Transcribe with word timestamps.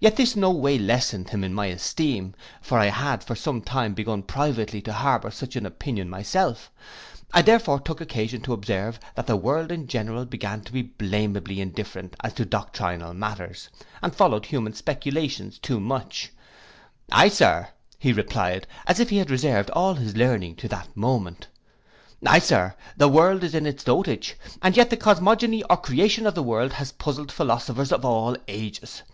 Yet 0.00 0.16
this 0.16 0.34
no 0.34 0.50
way 0.50 0.78
lessened 0.80 1.30
him 1.30 1.44
in 1.44 1.54
my 1.54 1.66
esteem; 1.66 2.34
for 2.60 2.76
I 2.80 2.86
had 2.86 3.22
for 3.22 3.36
some 3.36 3.60
time 3.62 3.94
begun 3.94 4.24
privately 4.24 4.82
to 4.82 4.92
harbour 4.92 5.30
such 5.30 5.54
an 5.54 5.64
opinion 5.64 6.10
myself. 6.10 6.72
I 7.32 7.42
therefore 7.42 7.78
took 7.78 8.00
occasion 8.00 8.40
to 8.40 8.52
observe, 8.52 8.98
that 9.14 9.28
the 9.28 9.36
world 9.36 9.70
in 9.70 9.86
general 9.86 10.24
began 10.26 10.62
to 10.62 10.72
be 10.72 10.82
blameably 10.82 11.58
indifferent 11.60 12.16
as 12.20 12.32
to 12.32 12.44
doctrinal 12.44 13.14
matters, 13.14 13.68
and 14.02 14.12
followed 14.12 14.46
human 14.46 14.72
speculations 14.72 15.56
too 15.56 15.78
much—'Ay, 15.78 17.28
Sir,' 17.28 17.68
replied 18.02 18.66
he, 18.68 18.80
as 18.90 18.98
if 18.98 19.10
he 19.10 19.18
had 19.18 19.30
reserved 19.30 19.70
all 19.70 19.94
his 19.94 20.16
learning 20.16 20.56
to 20.56 20.66
that 20.66 20.96
moment, 20.96 21.46
'Ay, 22.26 22.40
Sir, 22.40 22.74
the 22.96 23.06
world 23.08 23.44
is 23.44 23.54
in 23.54 23.66
its 23.66 23.84
dotage, 23.84 24.34
and 24.62 24.76
yet 24.76 24.90
the 24.90 24.96
cosmogony 24.96 25.62
or 25.70 25.76
creation 25.76 26.26
of 26.26 26.34
the 26.34 26.42
world 26.42 26.72
has 26.72 26.90
puzzled 26.90 27.30
philosophers 27.30 27.92
of 27.92 28.04
all 28.04 28.36
ages. 28.48 29.04